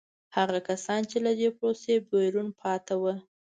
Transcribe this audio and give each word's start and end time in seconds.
هغه 0.35 0.59
کسان 0.69 1.01
چې 1.09 1.17
له 1.25 1.31
دې 1.39 1.49
پروسې 1.57 1.93
بیرون 2.09 2.47
پاتې 2.59 2.95
وو. 3.01 3.13